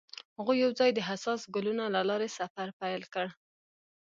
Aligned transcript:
هغوی 0.37 0.57
یوځای 0.65 0.89
د 0.93 0.99
حساس 1.09 1.41
ګلونه 1.55 1.85
له 1.95 2.01
لارې 2.09 2.29
سفر 2.39 2.67
پیل 2.79 3.01
کړ. 3.13 3.25